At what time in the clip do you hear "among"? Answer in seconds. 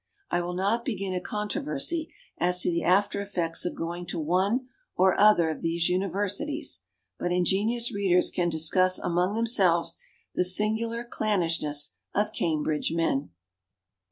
8.97-9.35